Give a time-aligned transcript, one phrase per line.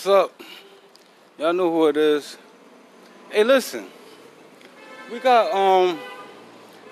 [0.00, 0.42] What's up?
[1.36, 2.38] Y'all know who it is.
[3.30, 3.86] Hey, listen.
[5.12, 5.98] We got um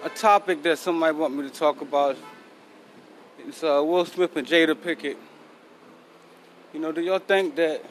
[0.04, 2.18] a topic that somebody want me to talk about.
[3.38, 5.16] It's uh, Will Smith and Jada Pickett.
[6.74, 7.82] You know, do y'all think that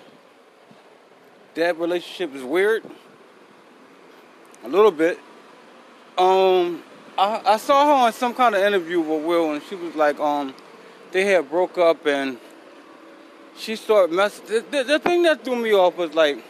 [1.55, 2.83] that relationship is weird?
[4.65, 5.17] A little bit.
[6.15, 6.83] Um,
[7.17, 10.19] I, I saw her on some kind of interview with Will, and she was like,
[10.19, 10.53] um,
[11.11, 12.37] they had broke up and
[13.57, 14.45] she started messing.
[14.45, 16.43] The, the, the thing that threw me off was like,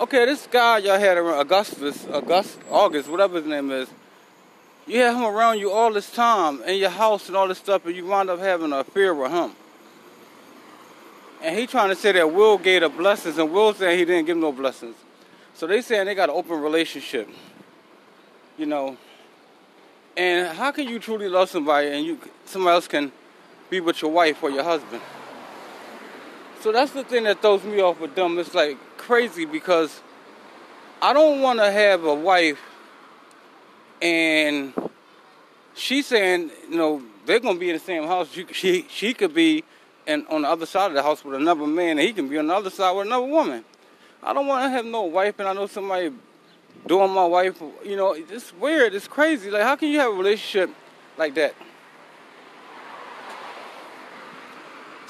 [0.00, 3.88] okay, this guy y'all had around Augustus, August, August, whatever his name is.
[4.86, 7.84] You had him around you all this time in your house and all this stuff,
[7.86, 9.52] and you wound up having an affair with him.
[11.42, 14.26] And he trying to say that Will gave the blessings, and Will saying he didn't
[14.26, 14.94] give no blessings.
[15.54, 17.28] So they saying they got an open relationship.
[18.56, 18.96] You know.
[20.16, 23.12] And how can you truly love somebody and you somebody else can
[23.68, 25.02] be with your wife or your husband?
[26.60, 28.38] So that's the thing that throws me off with them.
[28.38, 30.00] It's like crazy because
[31.00, 32.60] I don't want to have a wife
[34.02, 34.72] and
[35.74, 38.30] she's saying, you know, they're gonna be in the same house.
[38.32, 39.64] She she, she could be
[40.06, 42.38] and on the other side of the house with another man, and he can be
[42.38, 43.64] on the other side with another woman.
[44.22, 46.12] I don't want to have no wife, and I know somebody
[46.86, 47.60] doing my wife.
[47.84, 48.94] You know, it's weird.
[48.94, 49.50] It's crazy.
[49.50, 50.70] Like, how can you have a relationship
[51.16, 51.54] like that?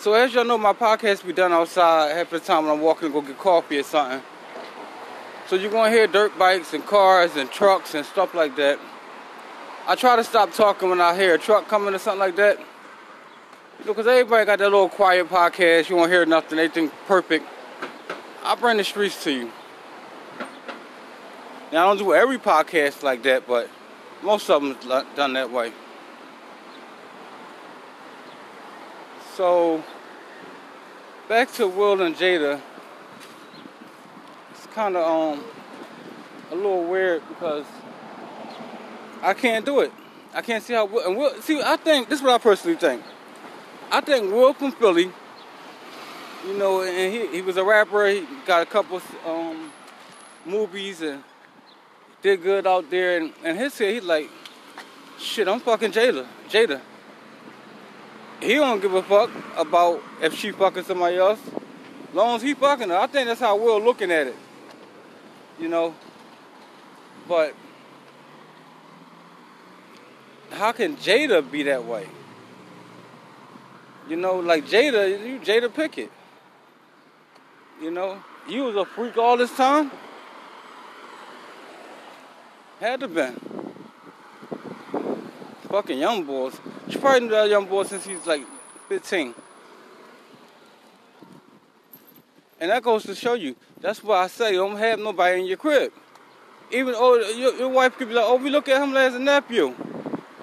[0.06, 3.09] So as y'all know, my podcast be done outside half the time when I'm walking
[3.09, 4.22] to go get coffee or something.
[5.49, 8.78] So you're gonna hear dirt bikes and cars and trucks and stuff like that.
[9.84, 12.61] I try to stop talking when I hear a truck coming or something like that.
[12.61, 15.91] You know, because everybody got that little quiet podcast.
[15.91, 16.61] You won't hear nothing.
[16.61, 17.45] Anything perfect.
[18.45, 19.50] I bring the streets to you.
[21.72, 23.69] Now, I don't do every podcast like that, but
[24.22, 24.77] most of them
[25.16, 25.72] done that way.
[29.34, 29.83] So,
[31.28, 32.60] back to Will and Jada.
[34.53, 35.44] It's kind of um
[36.50, 37.64] a little weird because
[39.22, 39.92] I can't do it.
[40.34, 41.34] I can't see how Will and Will.
[41.42, 43.03] See, I think this is what I personally think.
[43.91, 45.10] I think Will from Philly,
[46.47, 48.06] you know, and he he was a rapper.
[48.06, 49.72] He got a couple um
[50.44, 51.25] movies and
[52.22, 53.19] did good out there.
[53.19, 54.31] And, and his head, he's like,
[55.19, 56.26] shit, I'm fucking Jada.
[56.48, 56.81] Jada.
[58.41, 61.41] He don't give a fuck about if she fucking somebody else.
[62.08, 62.97] As long as he fucking her.
[62.97, 64.36] I think that's how we're looking at it.
[65.58, 65.94] You know?
[67.28, 67.54] But
[70.50, 72.08] how can Jada be that way?
[74.08, 76.10] You know, like Jada, you Jada Pickett.
[77.82, 79.91] You know, you was a freak all this time.
[82.80, 83.41] Had to been.
[85.68, 86.58] Fucking young boys.
[86.88, 88.44] She probably knew that young boy since he's like
[88.88, 89.34] 15.
[92.60, 93.56] And that goes to show you.
[93.80, 95.92] That's why I say don't have nobody in your crib.
[96.70, 99.19] Even oh your, your wife could be like, oh we look at him as a
[99.19, 99.74] nephew.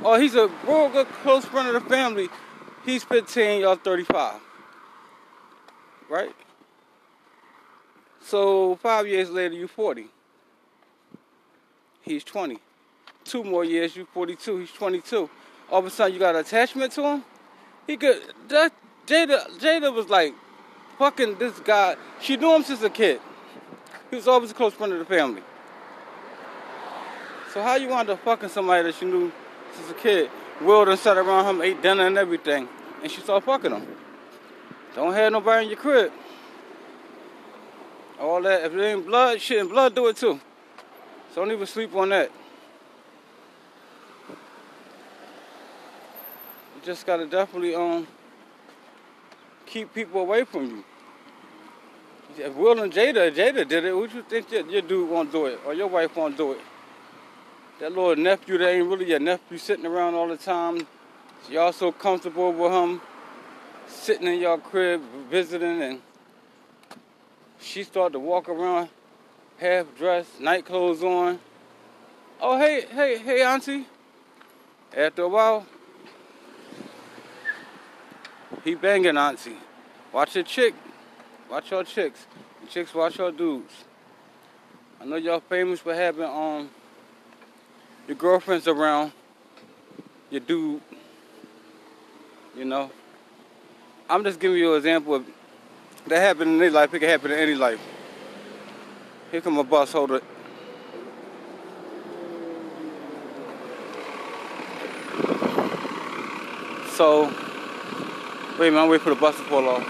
[0.03, 2.29] Oh he's a real good close friend of the family.
[2.85, 4.39] He's 15, y'all 35.
[6.09, 6.35] Right?
[8.21, 10.07] So five years later you're 40
[12.03, 12.59] he's 20.
[13.23, 15.29] Two more years, you're 42, he's 22.
[15.73, 17.23] All of a sudden, you got an attachment to him.
[17.87, 18.21] He could.
[18.47, 18.71] That
[19.07, 20.35] Jada, Jada was like,
[20.99, 21.95] fucking this guy.
[22.21, 23.19] She knew him since a kid.
[24.11, 25.41] He was always a close friend of the family.
[27.51, 29.31] So how you wind up fucking somebody that you knew
[29.75, 30.29] since a kid?
[30.61, 32.69] Will done sat around him, ate dinner and everything,
[33.01, 33.87] and she started fucking him.
[34.93, 36.11] Don't have nobody in your crib.
[38.19, 40.39] All that, if it ain't blood, shit and blood do it too.
[41.33, 42.29] So don't even sleep on that.
[46.83, 48.05] Just gotta definitely um
[49.65, 50.83] keep people away from you.
[52.37, 55.45] If Will and Jada, Jada did it, would you think that your dude won't do
[55.45, 56.61] it or your wife won't do it?
[57.79, 60.85] That little nephew that ain't really your nephew sitting around all the time.
[61.49, 63.01] Y'all so comfortable with him
[63.87, 66.01] sitting in your crib visiting and
[67.59, 68.89] she started to walk around
[69.57, 71.39] half dressed, night clothes on.
[72.41, 73.85] Oh hey, hey, hey auntie.
[74.95, 75.65] After a while,
[78.63, 79.57] he banging auntie.
[80.11, 80.73] Watch your chick.
[81.49, 82.25] Watch your chicks.
[82.61, 83.73] The chicks watch your dudes.
[85.01, 86.69] I know y'all famous for having um
[88.07, 89.11] your girlfriends around
[90.29, 90.81] your dude.
[92.55, 92.91] You know.
[94.09, 95.25] I'm just giving you an example of
[96.07, 97.79] that happened in their life, it can happen in any life.
[99.31, 100.21] Here come a bus holder.
[106.91, 107.33] So,
[108.71, 109.83] wait I'm waiting for the bus to pull off.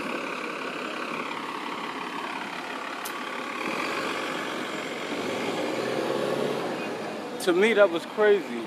[7.44, 8.62] To me, that was crazy.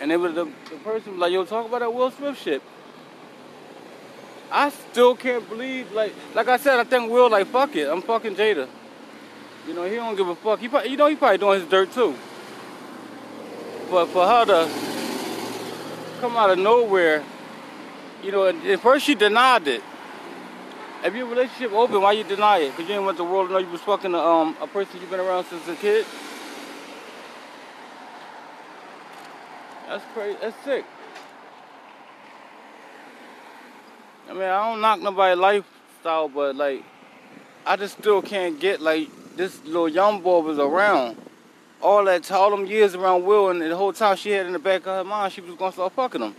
[0.00, 2.60] And it was the, the person was like, yo, talk about that Will Smith shit.
[4.50, 8.02] I still can't believe, like, like I said, I think Will like, fuck it, I'm
[8.02, 8.68] fucking Jada.
[9.66, 10.58] You know, he don't give a fuck.
[10.58, 12.14] He, probably, you know, he probably doing his dirt too.
[13.90, 14.68] But for her to
[16.20, 17.24] come out of nowhere,
[18.22, 19.82] you know, and first she denied it.
[21.04, 22.70] If your relationship open, why you deny it?
[22.70, 25.00] Because you didn't want the world to know you was fucking a, um, a person
[25.00, 26.06] you've been around since a kid.
[29.88, 30.38] That's crazy.
[30.40, 30.84] That's sick.
[34.30, 36.84] I mean, I don't knock nobody's lifestyle, but like,
[37.66, 41.16] I just still can't get like this little young boy was around
[41.82, 44.58] all that all them years around Will, and the whole time she had in the
[44.58, 46.34] back of her mind she was gonna start fucking him.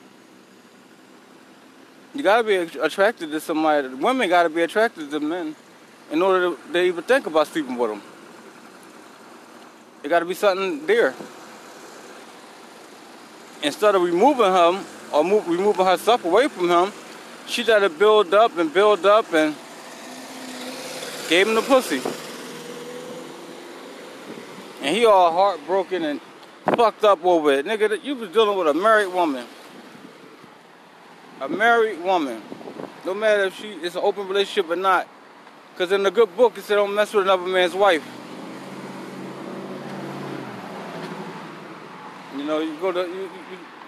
[2.14, 3.88] You gotta be attracted to somebody.
[3.88, 5.56] Women gotta be attracted to men
[6.12, 8.02] in order to, to even think about sleeping with them.
[10.02, 11.16] There gotta be something there.
[13.64, 16.92] Instead of removing him or move, removing herself away from him,
[17.48, 19.56] she got to build up and build up and
[21.30, 22.02] gave him the pussy.
[24.82, 26.22] And he all heartbroken and
[26.66, 27.66] fucked up over it.
[27.66, 29.46] Nigga, you was dealing with a married woman.
[31.44, 32.42] A married woman.
[33.04, 35.10] No matter if she is an open relationship or not.
[35.74, 38.02] Because in the good book, it said don't mess with another man's wife.
[42.38, 43.30] You know, you go to, you, you,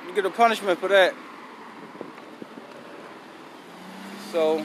[0.06, 1.14] you get a punishment for that.
[4.34, 4.58] So,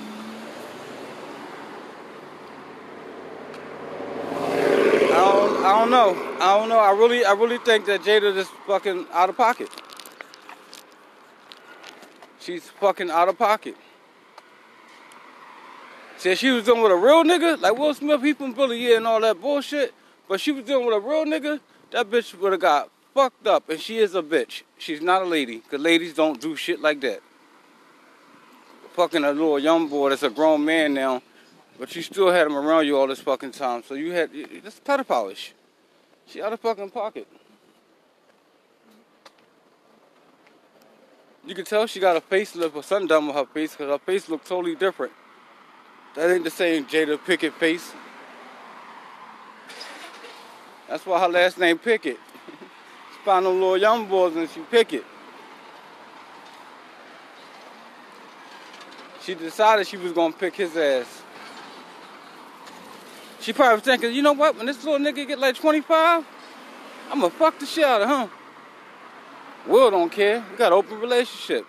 [4.32, 6.36] I don't, I don't know.
[6.40, 6.78] I don't know.
[6.80, 9.70] I really, I really think that Jada is fucking out of pocket.
[12.40, 13.76] She's fucking out of pocket.
[16.16, 18.96] Said she was dealing with a real nigga, like Will Smith, he from Philly, yeah,
[18.96, 19.94] and all that bullshit.
[20.28, 21.60] But she was dealing with a real nigga,
[21.92, 23.68] that bitch would have got fucked up.
[23.68, 24.62] And she is a bitch.
[24.78, 27.20] She's not a lady, because ladies don't do shit like that.
[28.92, 31.22] Fucking a little young boy that's a grown man now,
[31.78, 33.82] but you still had him around you all this fucking time.
[33.86, 34.30] So you had,
[34.62, 35.52] that's pedophileish.
[36.26, 37.26] She out of fucking pocket.
[41.46, 43.98] You can tell she got a facelift or something done with her face because her
[43.98, 45.12] face looks totally different.
[46.14, 47.92] That ain't the same Jada Pickett face.
[50.88, 52.18] That's why her last name Pickett.
[52.46, 55.04] she found them little young boys and she Pickett.
[59.22, 61.22] She decided she was gonna pick his ass.
[63.40, 66.26] She probably thinking, you know what, when this little nigga get like 25,
[67.10, 68.39] I'ma fuck the shit out of him.
[69.66, 70.44] Will don't care.
[70.50, 71.66] We got an open relationship.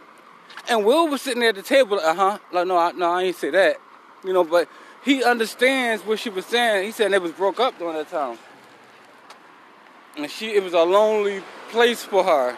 [0.70, 2.40] And Will was sitting there at the table, uh huh.
[2.52, 3.78] Like, no, I, no, I ain't say that.
[4.24, 4.68] You know, but
[5.04, 6.86] he understands what she was saying.
[6.86, 8.38] He said they was broke up during that time.
[10.18, 12.58] And she, it was a lonely place for her.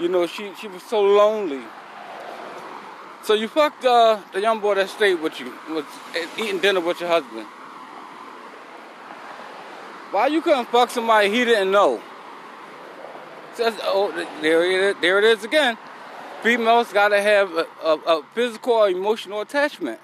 [0.00, 1.62] You know, she, she was so lonely.
[3.22, 5.84] So you fucked uh, the young boy that stayed with you, was
[6.38, 7.46] eating dinner with your husband.
[10.10, 12.00] Why you couldn't fuck somebody he didn't know?
[13.56, 14.10] Says, oh,
[14.42, 15.78] there it is, there it is again.
[16.42, 20.00] Females gotta have a, a, a physical or emotional attachment,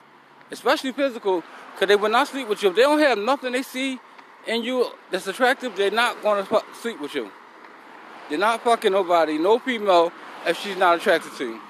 [0.51, 1.43] especially physical,
[1.75, 2.71] because they will not sleep with you.
[2.71, 3.99] If they don't have nothing they see
[4.47, 7.31] in you that's attractive, they're not gonna fuck, sleep with you.
[8.29, 10.13] They're not fucking nobody, no female,
[10.47, 11.61] if she's not attracted to you.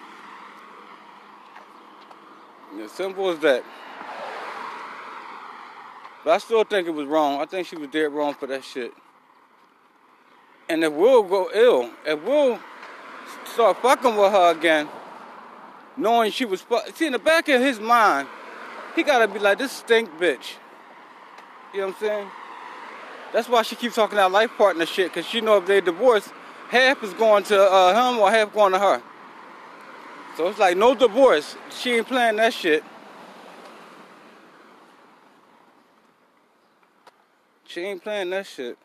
[2.85, 3.65] As simple as that.
[6.25, 7.41] But I still think it was wrong.
[7.41, 8.93] I think she was dead wrong for that shit.
[10.71, 12.57] And it Will go ill, if Will
[13.45, 14.89] start fucking with her again,
[15.97, 18.29] knowing she was fuck, see in the back of his mind,
[18.95, 20.55] he gotta be like this stink bitch.
[21.75, 22.29] You know what I'm saying?
[23.33, 26.31] That's why she keeps talking that life partner shit, cause she know if they divorce,
[26.69, 29.03] half is going to uh, him or half going to her.
[30.37, 31.57] So it's like no divorce.
[31.71, 32.85] She ain't playing that shit.
[37.67, 38.79] She ain't playing that shit.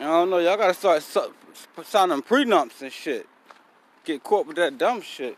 [0.00, 0.38] I don't know.
[0.38, 1.34] Y'all gotta start su-
[1.84, 3.26] signing prenups and shit.
[4.02, 5.36] Get caught with that dumb shit.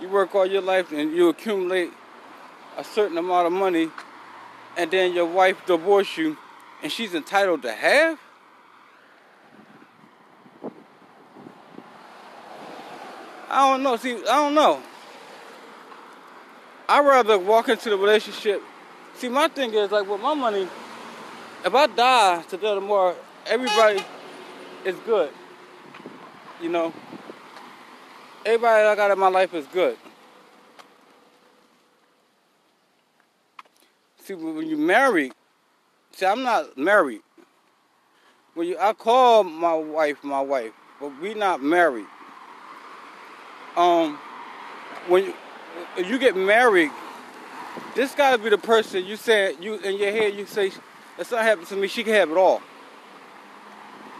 [0.00, 1.90] You work all your life and you accumulate
[2.76, 3.90] a certain amount of money,
[4.76, 6.36] and then your wife divorce you,
[6.80, 8.20] and she's entitled to half.
[13.50, 13.96] I don't know.
[13.96, 14.80] See, I don't know.
[16.88, 18.62] I'd rather walk into the relationship.
[19.16, 20.68] See, my thing is like with my money,
[21.64, 24.00] if I die today tomorrow, everybody
[24.84, 25.30] is good.
[26.60, 26.92] You know,
[28.44, 29.96] everybody I got in my life is good.
[34.22, 35.32] See, when you married,
[36.12, 37.22] see, I'm not married.
[38.54, 42.06] When you, I call my wife my wife, but we not married.
[43.76, 44.18] Um,
[45.06, 45.34] when you,
[45.96, 46.90] if you get married,
[47.94, 50.34] this got to be the person you say you in your head.
[50.34, 50.72] You say,
[51.18, 52.62] if something happens to me, she can have it all.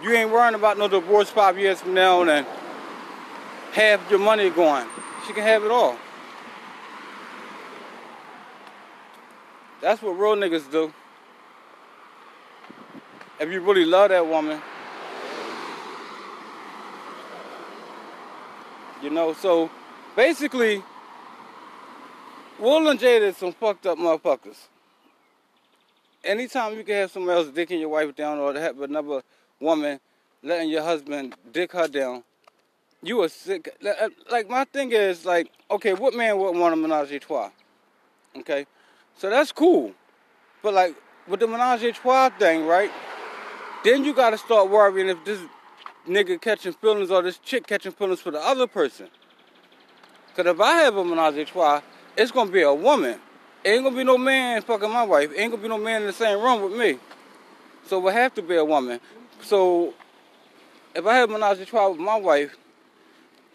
[0.03, 2.47] You ain't worrying about no divorce five years from now and
[3.73, 4.87] half your money going.
[5.27, 5.97] She can have it all.
[9.81, 10.93] That's what real niggas do.
[13.39, 14.61] If you really love that woman.
[19.01, 19.71] You know, so
[20.17, 20.83] basically,
[22.59, 24.57] Will and Jada is some fucked up motherfuckers.
[26.25, 29.23] Anytime you can have someone else dicking your wife down or have another
[29.61, 30.01] woman
[30.43, 32.25] letting your husband dick her down,
[33.03, 33.77] you are sick.
[33.85, 37.51] Uh, like, my thing is, like, okay, what man wouldn't want a menage a trois?
[38.37, 38.67] Okay?
[39.17, 39.93] So that's cool.
[40.63, 40.97] But, like,
[41.29, 42.91] with the menage a trois thing, right?
[43.85, 45.41] Then you gotta start worrying if this
[46.07, 49.09] nigga catching feelings or this chick catching feelings for the other person.
[50.29, 51.81] Because if I have a menage a trois,
[52.17, 53.21] it's gonna be a woman.
[53.65, 55.31] Ain't gonna be no man fucking my wife.
[55.37, 56.99] Ain't gonna be no man in the same room with me.
[57.87, 59.01] So it have to be a woman.
[59.43, 59.95] So
[60.95, 62.57] if I have menage a trois with my wife,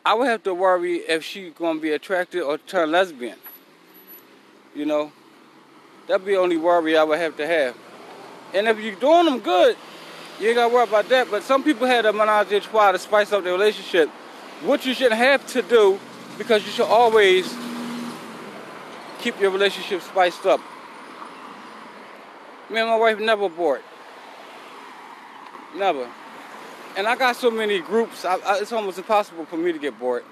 [0.05, 3.37] I would have to worry if she gonna be attracted or turn lesbian.
[4.75, 5.11] You know,
[6.07, 7.75] that'd be the only worry I would have to have.
[8.53, 9.77] And if you're doing them good,
[10.39, 11.31] you ain't gotta worry about that.
[11.31, 14.09] But some people had a menage a trois to spice up their relationship,
[14.65, 15.99] which you shouldn't have to do
[16.37, 17.53] because you should always
[19.23, 20.59] keep your relationship spiced up.
[22.69, 23.81] Me and my wife never bored.
[25.77, 26.09] Never.
[26.97, 29.97] And I got so many groups, I, I, it's almost impossible for me to get
[29.97, 30.25] bored.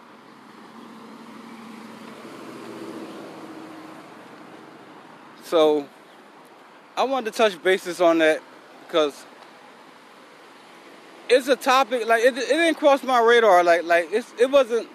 [5.43, 5.87] So,
[6.97, 8.41] I wanted to touch bases on that
[8.85, 9.25] because
[11.29, 13.63] it's a topic like it, it didn't cross my radar.
[13.63, 14.87] Like like it wasn't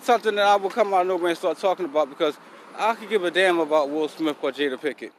[0.00, 2.38] something that I would come out of nowhere and start talking about because
[2.76, 5.12] I could give a damn about Will Smith or Jada Pickett.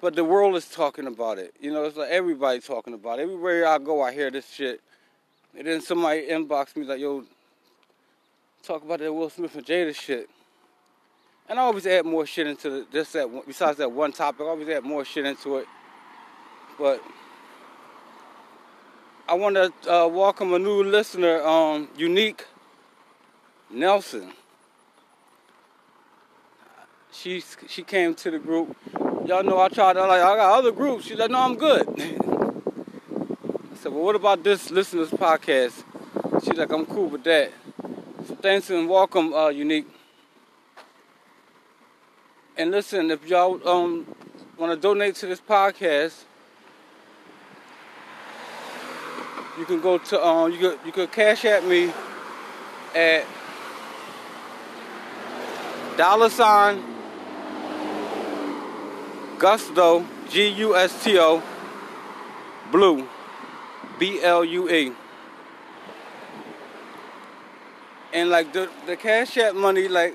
[0.00, 1.54] But the world is talking about it.
[1.60, 3.22] You know, it's like everybody talking about it.
[3.22, 4.80] Everywhere I go, I hear this shit.
[5.56, 7.24] And then somebody inbox me like, yo,
[8.62, 10.30] talk about that Will Smith and Jada shit.
[11.48, 14.50] And I always add more shit into the, just that, besides that one topic, I
[14.50, 15.66] always add more shit into it.
[16.78, 17.02] But
[19.28, 22.46] I want to uh, welcome a new listener, um, Unique
[23.68, 24.32] Nelson.
[27.12, 28.76] She she came to the group.
[29.26, 31.06] Y'all know I tried to like I got other groups.
[31.06, 31.88] She's like, no, I'm good.
[31.98, 35.82] I said, well, what about this listeners podcast?
[36.44, 37.52] She's like, I'm cool with that.
[38.26, 39.88] So thanks and welcome, uh, Unique.
[42.56, 44.06] And listen, if y'all um
[44.56, 46.22] want to donate to this podcast,
[49.58, 51.92] you can go to um you could you could cash at me
[52.94, 53.24] at
[55.96, 56.99] dollar sign
[59.40, 61.42] Gusto G U S T O
[62.70, 63.08] Blue
[63.98, 64.92] B L U E.
[68.12, 70.14] And like the the cash app money like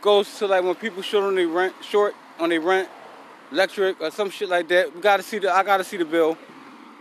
[0.00, 2.88] goes to like when people short on their rent short on their rent,
[3.50, 4.94] electric or some shit like that.
[4.94, 6.38] We gotta see the I gotta see the bill.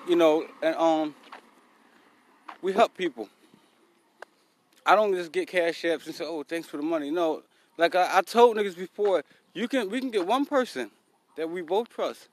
[0.09, 1.13] You know, and um
[2.63, 3.29] we help people.
[4.87, 7.43] I don't just get cash apps and say, "Oh, thanks for the money." No,
[7.77, 9.23] like I, I told niggas before,
[9.53, 10.89] you can we can get one person
[11.35, 12.27] that we both trust,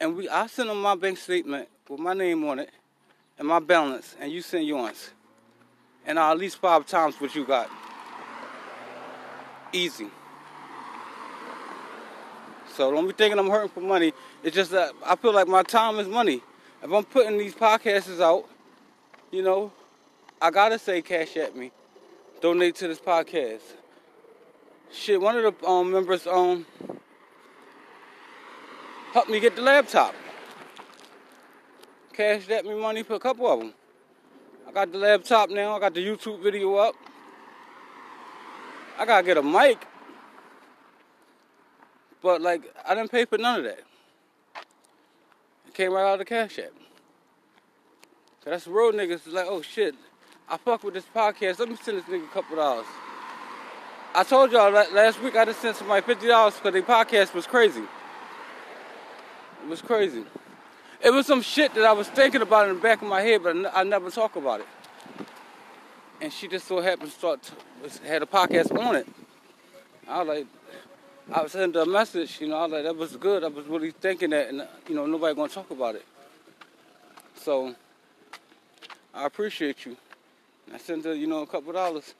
[0.00, 2.70] and we I send them my bank statement with my name on it
[3.38, 5.10] and my balance, and you send yours,
[6.06, 7.70] and I'll at least five times what you got.
[9.72, 10.08] Easy.
[12.74, 14.12] So don't be thinking I'm hurting for money.
[14.42, 16.42] It's just that I feel like my time is money.
[16.82, 18.48] If I'm putting these podcasts out,
[19.30, 19.72] you know,
[20.40, 21.70] I gotta say cash at me.
[22.40, 23.62] Donate to this podcast.
[24.92, 26.66] shit, one of the um, members um
[29.14, 30.12] helped me get the laptop.
[32.12, 33.72] Cashed at me money for a couple of them.
[34.68, 35.76] I got the laptop now.
[35.76, 36.96] I got the YouTube video up.
[38.98, 39.86] I gotta get a mic.
[42.22, 43.84] But like, I didn't pay for none of that.
[45.68, 46.72] It came right out of the cash app.
[48.44, 49.32] That's real niggas.
[49.32, 49.94] Like, oh shit,
[50.48, 51.60] I fuck with this podcast.
[51.60, 52.86] Let me send this nigga a couple dollars.
[54.12, 57.46] I told y'all last week I just sent somebody fifty dollars because their podcast was
[57.46, 57.84] crazy.
[59.64, 60.22] It was crazy.
[61.02, 63.42] It was some shit that I was thinking about in the back of my head,
[63.42, 64.66] but I never talk about it.
[66.20, 69.08] And she just so happened to start to, had a podcast on it.
[70.06, 70.46] I was like,
[71.32, 73.42] I was sending her a message, you know, I was like, that was good.
[73.42, 76.04] I was really thinking that, and uh, you know, nobody gonna talk about it.
[77.34, 77.74] So
[79.14, 79.96] I appreciate you.
[80.74, 82.12] I sent her, you know, a couple dollars.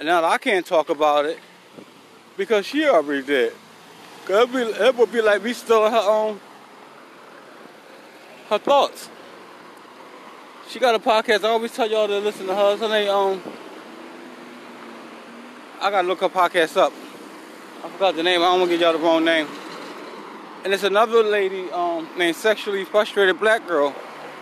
[0.00, 1.38] And now I can't talk about it
[2.36, 3.52] because she already did.
[4.26, 6.40] Cause be, it would be like me stealing her own
[8.50, 9.08] her thoughts.
[10.68, 11.44] She got a podcast.
[11.44, 12.76] I always tell y'all to listen to her.
[12.76, 13.42] Her name um
[15.80, 16.92] I gotta look her podcast up.
[17.84, 18.40] I forgot the name.
[18.40, 19.46] I don't wanna give y'all the wrong name.
[20.64, 23.94] And it's another lady um, named Sexually Frustrated Black Girl.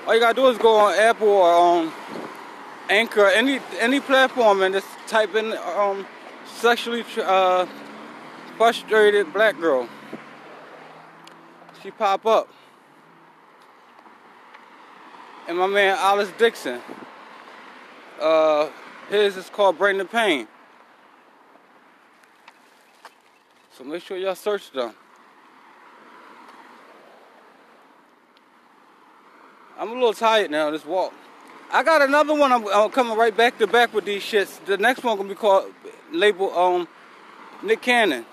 [0.06, 1.92] All you gotta do is go on Apple or on
[2.88, 6.06] Anchor, any any platform, and just type in um,
[6.46, 7.66] sexually uh,
[8.56, 9.88] frustrated black girl.
[11.82, 12.48] She pop up.
[15.48, 16.80] And my man Alice Dixon.
[18.20, 18.70] Uh,
[19.10, 20.48] his is called Bring the Pain.
[23.76, 24.94] So make sure y'all search them.
[29.78, 31.12] I'm a little tired now, this walk.
[31.72, 32.52] I got another one.
[32.52, 34.64] I'm, I'm, coming right back to back with these shits.
[34.64, 35.72] The next one gonna be called
[36.12, 36.86] label um
[37.62, 38.24] Nick Cannon.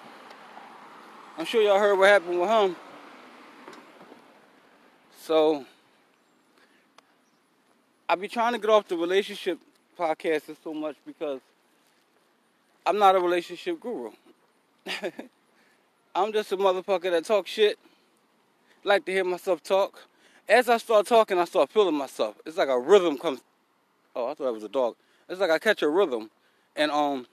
[1.37, 2.75] I'm sure y'all heard what happened with him.
[5.19, 5.65] So
[8.09, 9.59] I be trying to get off the relationship
[9.97, 11.41] podcast so much because
[12.85, 14.11] I'm not a relationship guru.
[16.15, 17.79] I'm just a motherfucker that talk shit.
[18.83, 20.07] Like to hear myself talk
[20.51, 22.35] as I start talking, I start feeling myself.
[22.45, 23.41] It's like a rhythm comes.
[24.15, 24.95] Oh, I thought it was a dog.
[25.29, 26.29] It's like I catch a rhythm,
[26.75, 27.25] and um,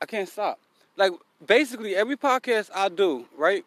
[0.00, 0.60] I can't stop.
[0.96, 1.12] Like
[1.44, 3.64] basically every podcast I do, right?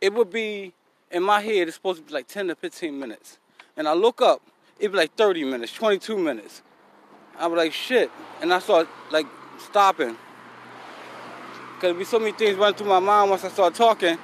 [0.00, 0.72] It would be
[1.10, 1.68] in my head.
[1.68, 3.38] It's supposed to be like ten to fifteen minutes,
[3.76, 4.42] and I look up.
[4.78, 6.62] It'd be like thirty minutes, twenty-two minutes.
[7.38, 9.26] I'm like shit, and I start like
[9.58, 10.16] stopping
[11.74, 14.18] because there'd be so many things running through my mind once I start talking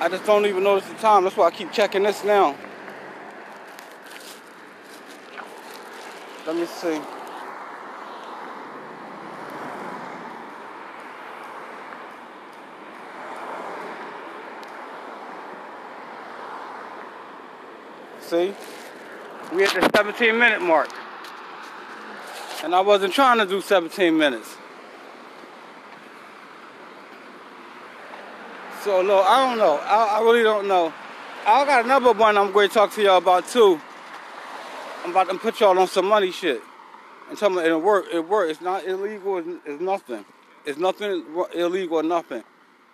[0.00, 1.22] I just don't even notice the time.
[1.24, 2.56] That's why I keep checking this now.
[6.46, 7.00] Let me see.
[18.26, 18.54] See?
[19.52, 20.88] We at the 17 minute mark.
[22.62, 24.56] And I wasn't trying to do 17 minutes.
[28.82, 29.76] So no, I don't know.
[29.76, 30.92] I, I really don't know.
[31.46, 33.80] I got another one I'm going to talk to y'all about too.
[35.04, 36.62] I'm about to put y'all on some money shit.
[37.28, 38.06] And tell me it work.
[38.12, 38.50] It work.
[38.50, 39.38] It's not illegal.
[39.38, 40.24] It's, it's nothing.
[40.64, 42.42] It's nothing illegal or nothing.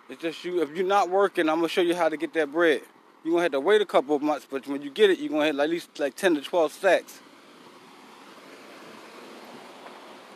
[0.09, 0.61] It's just you.
[0.61, 2.81] If you're not working, I'm gonna show you how to get that bread.
[3.23, 5.29] You're gonna have to wait a couple of months, but when you get it, you're
[5.29, 7.19] gonna have at least like 10 to 12 stacks.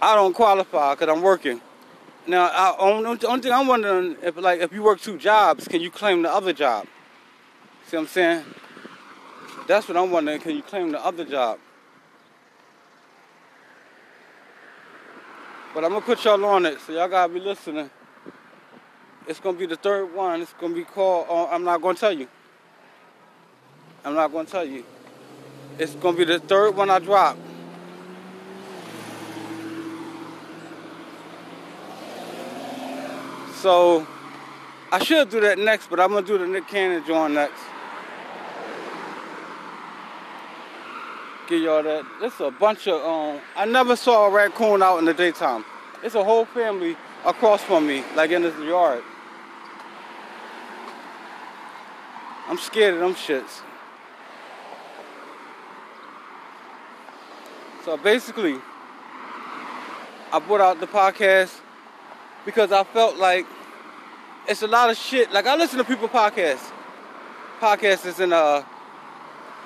[0.02, 1.62] I don't qualify because I'm working.
[2.28, 5.82] Now, I, only, only thing I'm wondering if, like, if you work two jobs, can
[5.82, 6.88] you claim the other job?
[7.88, 8.44] See what I'm saying?
[9.68, 10.40] That's what I'm wondering.
[10.42, 11.60] Can you claim the other job?
[15.74, 17.90] But I'm gonna put y'all on it, so y'all gotta be listening.
[19.28, 20.42] It's gonna be the third one.
[20.42, 21.28] It's gonna be called.
[21.30, 22.28] Uh, I'm not gonna tell you.
[24.06, 24.86] I'm not gonna tell you.
[25.80, 27.38] It's gonna be the third one I drop.
[33.56, 34.06] So
[34.92, 37.60] I should do that next, but I'm gonna do the Nick Cannon joint next.
[41.48, 42.06] Give y'all that.
[42.22, 43.42] It's a bunch of um.
[43.56, 45.66] I never saw a raccoon out in the daytime.
[46.04, 49.04] It's a whole family across from me, like in this yard.
[52.48, 53.62] I'm scared of them shits.
[57.86, 58.60] So basically,
[60.34, 61.62] I brought out the podcast
[62.44, 63.46] because I felt like
[64.48, 65.32] it's a lot of shit.
[65.32, 66.72] Like I listen to people podcasts.
[67.60, 68.64] Podcasts is in uh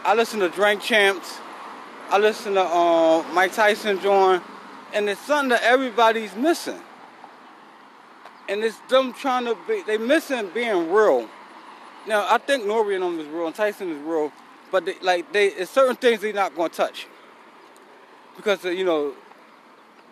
[0.03, 1.39] I listen to Drink Champs.
[2.09, 4.41] I listen to uh, Mike Tyson join.
[4.93, 6.81] And it's something that everybody's missing.
[8.49, 11.29] And it's them trying to be, they missing being real.
[12.07, 14.31] Now, I think Nori and them is real and Tyson is real,
[14.71, 17.07] but they, like they, it's certain things they're not to touch.
[18.39, 19.11] Because, of, you know,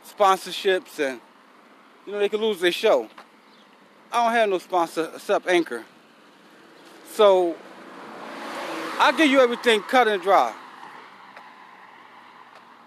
[0.06, 1.22] sponsorships and,
[2.06, 3.08] you know, they could lose their show.
[4.12, 5.86] I don't have no sponsor except Anchor.
[7.14, 7.56] So,
[9.00, 10.54] I give you everything cut and dry.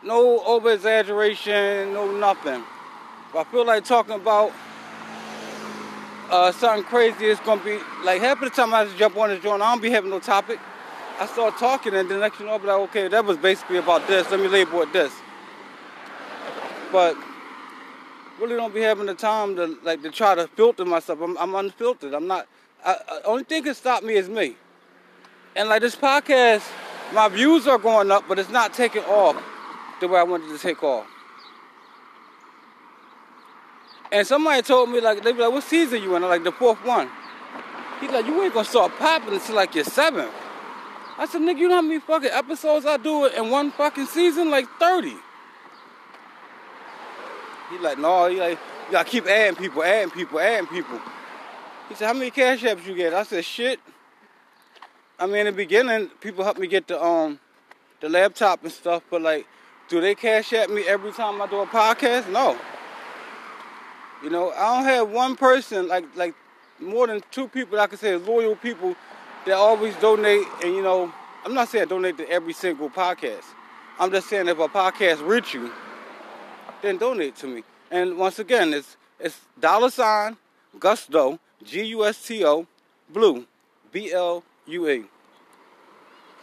[0.02, 2.62] No over exaggeration, no nothing.
[3.30, 4.52] If I feel like talking about
[6.28, 9.30] uh, something crazy, it's gonna be like half of the time I just jump on
[9.30, 10.58] this joint, I don't be having no topic.
[11.18, 13.78] I start talking and the next you know, I'll be like, okay, that was basically
[13.78, 14.30] about this.
[14.30, 15.14] Let me label it this.
[16.92, 17.16] But
[18.40, 21.20] really don't be having the time to like to try to filter myself.
[21.20, 22.14] I'm, I'm unfiltered.
[22.14, 22.48] I'm not.
[22.84, 24.56] I, I, only thing can stop me is me.
[25.54, 26.66] And like this podcast,
[27.12, 29.40] my views are going up, but it's not taking off
[30.00, 31.06] the way I wanted to take off.
[34.10, 36.52] And somebody told me like they be like, "What season you in?" I'm like the
[36.52, 37.10] fourth one.
[38.00, 40.32] He's like, "You ain't gonna start popping until like your seventh.
[41.18, 44.06] I said, "Nigga, you know how many fucking episodes I do it in one fucking
[44.06, 44.50] season?
[44.50, 45.16] Like 30."
[47.70, 48.58] He's like, "No, he like
[48.90, 51.00] gotta keep adding people, adding people, adding people."
[51.88, 53.80] He said, "How many cash apps you get?" I said, "Shit."
[55.18, 57.38] I mean, in the beginning, people helped me get the um
[58.00, 59.46] the laptop and stuff, but like,
[59.88, 62.30] do they cash at me every time I do a podcast?
[62.30, 62.58] No.
[64.22, 66.34] You know, I don't have one person like like
[66.78, 68.96] more than two people I can say loyal people
[69.46, 70.46] that always donate.
[70.64, 71.12] And you know,
[71.44, 73.44] I'm not saying donate to every single podcast.
[73.98, 75.70] I'm just saying if a podcast reach you,
[76.82, 77.62] then donate to me.
[77.90, 80.36] And once again, it's it's dollar sign
[80.78, 82.66] Gusto G U S T O
[83.08, 83.46] Blue
[83.92, 85.02] B L U A.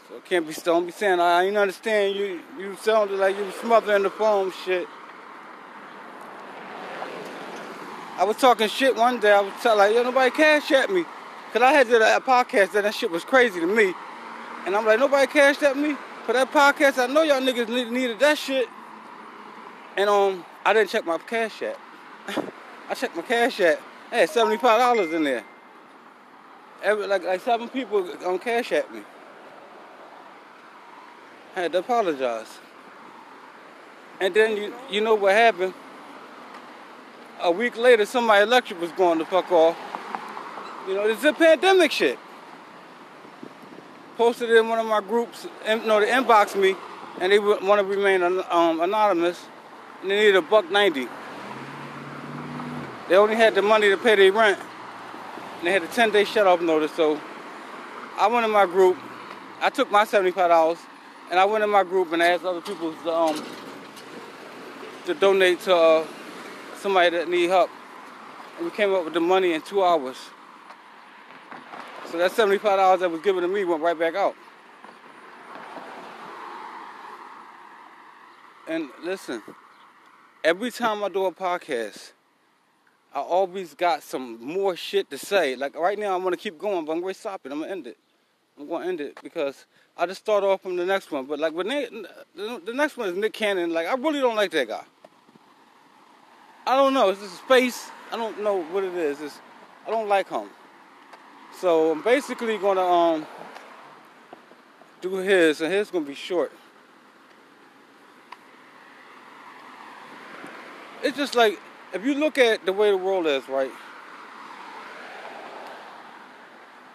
[0.09, 2.41] So can't be don't be saying I ain't understand you.
[2.57, 4.87] You sounded like you smothering the phone shit.
[8.17, 9.31] I was talking shit one day.
[9.31, 11.05] I was telling like, yo, nobody cash at me.
[11.53, 13.93] Cause I had did a podcast and that shit was crazy to me.
[14.65, 15.95] And I'm like, nobody cashed at me
[16.25, 17.01] for that podcast.
[17.01, 18.67] I know y'all niggas needed that shit.
[19.97, 21.77] And um, I didn't check my cash yet.
[22.89, 23.81] I checked my cash yet.
[24.11, 25.43] Had seventy five dollars in there.
[26.83, 29.01] Every like like seven people on cash at me.
[31.55, 32.59] I had to apologize.
[34.21, 35.73] And then you you know what happened?
[37.41, 39.75] A week later, somebody electric was going to fuck off.
[40.87, 42.17] You know, is a pandemic shit.
[44.15, 46.75] Posted in one of my groups, you know, they inbox me,
[47.19, 49.45] and they want to remain um, anonymous,
[50.03, 51.07] they need a buck ninety.
[53.07, 54.59] They only had the money to pay their rent,
[55.59, 56.91] and they had a 10 day shut off notice.
[56.93, 57.19] So
[58.17, 58.97] I went in my group,
[59.61, 60.77] I took my $75,
[61.31, 63.45] and I went in my group and asked other people to, um,
[65.05, 66.07] to donate to uh,
[66.75, 67.69] somebody that need help.
[68.57, 70.17] And we came up with the money in two hours.
[72.11, 74.35] So that $75 that was given to me went right back out.
[78.67, 79.41] And listen,
[80.47, 82.13] every time I do a podcast,
[83.13, 85.57] I always got some more shit to say.
[85.57, 87.51] Like right now, I'm gonna keep going, but I'm gonna stop it.
[87.51, 87.97] I'm gonna end it.
[88.57, 89.65] I'm gonna end it because
[89.97, 91.25] I just start off from the next one.
[91.25, 91.89] But like when they,
[92.33, 93.73] the next one is Nick Cannon.
[93.73, 94.85] Like I really don't like that guy.
[96.65, 97.09] I don't know.
[97.09, 97.89] It's just space.
[98.13, 99.19] I don't know what it is.
[99.19, 99.39] It's,
[99.85, 100.47] I don't like him.
[101.59, 103.27] So I'm basically gonna um
[105.01, 106.53] do his, and his gonna be short.
[111.07, 111.57] It's just like
[111.93, 113.71] if you look at the way the world is, right?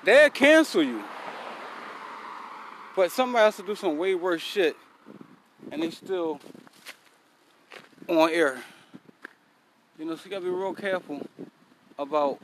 [0.05, 1.03] They'll cancel you.
[2.95, 4.77] But somebody else will do some way worse shit
[5.71, 6.41] and they still
[8.07, 8.59] on air.
[9.99, 11.27] You know, so you gotta be real careful
[11.99, 12.39] about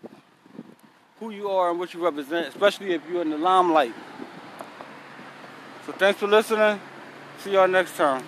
[1.20, 3.92] who you are and what you represent, especially if you're in the limelight.
[5.85, 6.81] So thanks for listening.
[7.40, 8.24] See y'all next time.